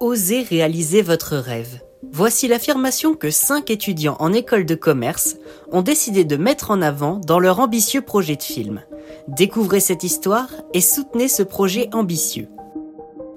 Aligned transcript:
Osez 0.00 0.42
réaliser 0.42 1.02
votre 1.02 1.36
rêve. 1.36 1.80
Voici 2.12 2.46
l'affirmation 2.48 3.14
que 3.14 3.30
cinq 3.30 3.70
étudiants 3.70 4.16
en 4.20 4.32
école 4.32 4.64
de 4.64 4.74
commerce 4.74 5.36
ont 5.72 5.82
décidé 5.82 6.24
de 6.24 6.36
mettre 6.36 6.70
en 6.70 6.80
avant 6.80 7.18
dans 7.18 7.40
leur 7.40 7.58
ambitieux 7.58 8.00
projet 8.00 8.36
de 8.36 8.42
film. 8.42 8.80
Découvrez 9.26 9.80
cette 9.80 10.04
histoire 10.04 10.48
et 10.72 10.80
soutenez 10.80 11.28
ce 11.28 11.42
projet 11.42 11.88
ambitieux. 11.92 12.48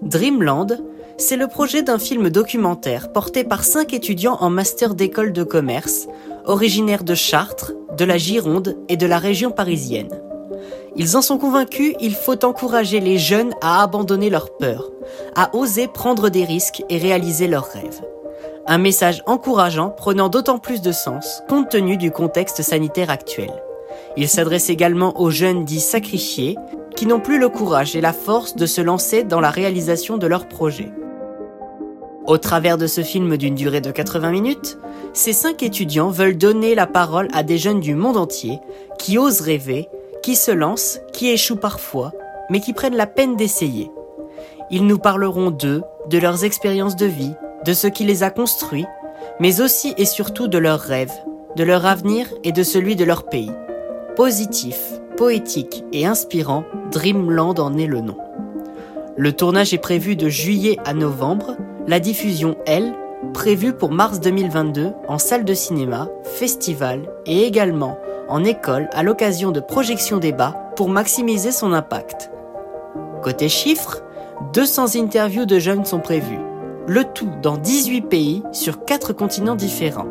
Dreamland, 0.04 0.77
c'est 1.17 1.38
le 1.38 1.47
projet 1.47 1.83
d'un 1.83 1.99
film 1.99 2.29
documentaire 2.29 3.12
porté 3.12 3.44
par 3.44 3.63
cinq 3.63 3.94
étudiants 3.94 4.37
en 4.39 4.49
master 4.49 4.96
d'école 4.96 5.33
de 5.33 5.44
commerce, 5.44 6.08
originaires 6.46 7.03
de 7.03 7.15
Chartres, 7.15 7.73
de 7.97 8.05
la 8.05 8.17
Gironde 8.17 8.78
et 8.89 8.97
de 8.97 9.05
la 9.05 9.19
région 9.19 9.51
parisienne. 9.51 10.10
Ils 10.97 11.15
en 11.15 11.21
sont 11.21 11.37
convaincus, 11.37 11.96
il 12.01 12.13
faut 12.13 12.44
encourager 12.44 12.99
les 12.99 13.17
jeunes 13.17 13.53
à 13.62 13.81
abandonner 13.81 14.29
leur 14.29 14.57
peur, 14.57 14.92
à 15.35 15.56
oser 15.56 15.87
prendre 15.87 16.30
des 16.30 16.44
risques 16.44 16.84
et 16.89 16.98
réaliser 16.98 17.47
leurs 17.47 17.67
rêves. 17.67 18.02
Un 18.67 18.77
message 18.77 19.23
encourageant 19.25 19.89
prenant 19.89 20.30
d'autant 20.30 20.59
plus 20.59 20.81
de 20.81 20.91
sens 20.91 21.43
compte 21.49 21.69
tenu 21.69 21.97
du 21.97 22.11
contexte 22.11 22.61
sanitaire 22.61 23.09
actuel. 23.09 23.52
Il 24.17 24.27
s'adresse 24.27 24.69
également 24.69 25.19
aux 25.19 25.31
jeunes 25.31 25.63
dits 25.63 25.80
sacrifiés 25.80 26.57
qui 26.95 27.05
n'ont 27.05 27.21
plus 27.21 27.39
le 27.39 27.49
courage 27.49 27.95
et 27.95 28.02
la 28.02 28.13
force 28.13 28.55
de 28.55 28.66
se 28.66 28.81
lancer 28.81 29.23
dans 29.23 29.39
la 29.39 29.49
réalisation 29.49 30.17
de 30.17 30.27
leurs 30.27 30.47
projets. 30.47 30.91
Au 32.27 32.38
travers 32.38 32.77
de 32.77 32.85
ce 32.85 33.02
film 33.02 33.35
d'une 33.38 33.55
durée 33.55 33.81
de 33.81 33.91
80 33.91 34.30
minutes, 34.31 34.77
ces 35.13 35.33
cinq 35.33 35.63
étudiants 35.63 36.09
veulent 36.09 36.38
donner 36.38 36.75
la 36.75 36.85
parole 36.85 37.30
à 37.33 37.44
des 37.44 37.58
jeunes 37.58 37.80
du 37.80 37.95
monde 37.95 38.17
entier 38.17 38.59
qui 38.99 39.17
osent 39.17 39.41
rêver 39.41 39.88
qui 40.21 40.35
se 40.35 40.52
lancent, 40.52 40.99
qui 41.13 41.30
échouent 41.30 41.55
parfois, 41.55 42.11
mais 42.49 42.59
qui 42.59 42.73
prennent 42.73 42.95
la 42.95 43.07
peine 43.07 43.35
d'essayer. 43.35 43.91
Ils 44.70 44.85
nous 44.85 44.99
parleront 44.99 45.52
d'eux, 45.52 45.84
de 46.09 46.17
leurs 46.17 46.44
expériences 46.44 46.95
de 46.95 47.05
vie, 47.05 47.34
de 47.66 47.73
ce 47.73 47.88
qui 47.88 48.03
les 48.03 48.23
a 48.23 48.30
construits, 48.30 48.85
mais 49.39 49.61
aussi 49.61 49.94
et 49.97 50.05
surtout 50.05 50.47
de 50.47 50.58
leurs 50.58 50.80
rêves, 50.80 51.14
de 51.55 51.64
leur 51.64 51.86
avenir 51.86 52.27
et 52.44 52.52
de 52.52 52.64
celui 52.64 52.95
de 52.95 53.05
leur 53.05 53.23
pays. 53.23 53.52
Positif, 54.16 54.77
poétique 55.17 55.83
et 55.92 56.05
inspirant, 56.05 56.64
Dreamland 56.92 57.59
en 57.59 57.77
est 57.77 57.88
le 57.88 58.02
nom. 58.02 58.17
Le 59.17 59.33
tournage 59.33 59.73
est 59.73 59.77
prévu 59.77 60.16
de 60.16 60.30
juillet 60.30 60.77
à 60.86 60.94
novembre, 60.94 61.58
la 61.88 61.99
diffusion, 61.99 62.55
elle, 62.66 62.94
prévue 63.33 63.73
pour 63.73 63.92
mars 63.92 64.19
2022 64.19 64.94
en 65.08 65.17
salle 65.17 65.45
de 65.45 65.53
cinéma, 65.53 66.09
festival 66.23 67.02
et 67.25 67.44
également 67.44 67.97
en 68.31 68.45
école 68.45 68.89
à 68.93 69.03
l'occasion 69.03 69.51
de 69.51 69.59
projections 69.59 70.17
débat 70.17 70.55
pour 70.77 70.89
maximiser 70.89 71.51
son 71.51 71.73
impact. 71.73 72.31
Côté 73.21 73.49
chiffres, 73.49 74.01
200 74.53 74.95
interviews 74.95 75.45
de 75.45 75.59
jeunes 75.59 75.85
sont 75.85 75.99
prévues, 75.99 76.39
le 76.87 77.03
tout 77.03 77.29
dans 77.41 77.57
18 77.57 78.02
pays 78.03 78.43
sur 78.53 78.85
4 78.85 79.13
continents 79.13 79.55
différents. 79.55 80.07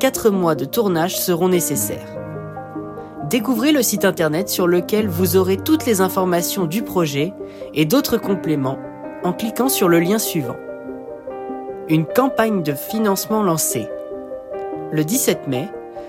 4 0.00 0.30
mois 0.30 0.56
de 0.56 0.64
tournage 0.64 1.16
seront 1.16 1.48
nécessaires. 1.48 2.16
Découvrez 3.30 3.72
le 3.72 3.82
site 3.82 4.04
internet 4.04 4.48
sur 4.48 4.66
lequel 4.66 5.06
vous 5.06 5.36
aurez 5.36 5.58
toutes 5.58 5.86
les 5.86 6.00
informations 6.00 6.64
du 6.64 6.82
projet 6.82 7.34
et 7.72 7.84
d'autres 7.84 8.16
compléments 8.16 8.78
en 9.22 9.32
cliquant 9.32 9.68
sur 9.68 9.88
le 9.88 10.00
lien 10.00 10.18
suivant. 10.18 10.56
Une 11.88 12.04
campagne 12.04 12.62
de 12.62 12.74
financement 12.74 13.42
lancée. 13.42 13.88
Le 14.90 15.04
17 15.04 15.46
mai, 15.46 15.68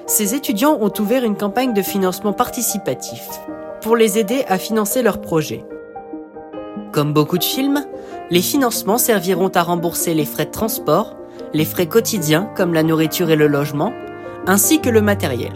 ces 0.09 0.33
étudiants 0.33 0.77
ont 0.81 0.91
ouvert 0.99 1.23
une 1.23 1.37
campagne 1.37 1.73
de 1.73 1.83
financement 1.83 2.33
participatif 2.33 3.29
pour 3.81 3.95
les 3.95 4.17
aider 4.17 4.43
à 4.47 4.57
financer 4.57 5.03
leurs 5.03 5.21
projets. 5.21 5.63
Comme 6.91 7.13
beaucoup 7.13 7.37
de 7.37 7.43
films, 7.43 7.85
les 8.31 8.41
financements 8.41 8.97
serviront 8.97 9.49
à 9.49 9.61
rembourser 9.61 10.15
les 10.15 10.25
frais 10.25 10.45
de 10.45 10.51
transport, 10.51 11.15
les 11.53 11.63
frais 11.63 11.85
quotidiens 11.85 12.49
comme 12.55 12.73
la 12.73 12.81
nourriture 12.81 13.29
et 13.29 13.35
le 13.35 13.45
logement, 13.45 13.93
ainsi 14.47 14.81
que 14.81 14.89
le 14.89 15.01
matériel. 15.01 15.53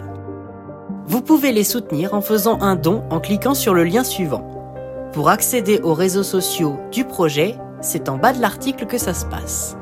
Vous 1.08 1.22
pouvez 1.22 1.52
les 1.52 1.64
soutenir 1.64 2.14
en 2.14 2.22
faisant 2.22 2.62
un 2.62 2.76
don 2.76 3.04
en 3.10 3.20
cliquant 3.20 3.56
sur 3.56 3.74
le 3.74 3.84
lien 3.84 4.04
suivant. 4.04 4.48
Pour 5.14 5.30
accéder 5.30 5.80
aux 5.82 5.96
réseaux 5.96 6.24
sociaux 6.24 6.78
du 6.92 7.06
projet, 7.06 7.58
c'est 7.82 8.08
en 8.08 8.18
bas 8.18 8.34
de 8.34 8.42
l'article 8.42 8.86
que 8.86 9.00
ça 9.00 9.16
se 9.16 9.26
passe. 9.26 9.76